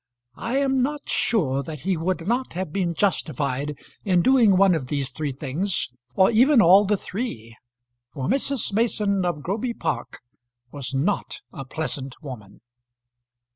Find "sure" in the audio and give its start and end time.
1.09-1.61